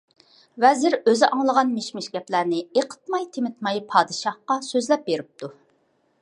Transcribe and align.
ۋەزىر 0.63 0.95
ئۆزى 1.09 1.27
ئاڭلىغان 1.27 1.69
مىش-مىش 1.73 2.07
گەپلەرنى 2.15 2.63
ئېقىتماي-تېمىتماي 2.79 3.79
پادىشاھقا 3.93 4.57
سۆزلەپ 4.71 5.05
بېرىپتۇ. 5.13 5.53